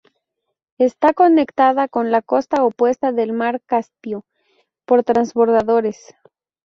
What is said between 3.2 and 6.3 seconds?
mar Caspio por transbordadores.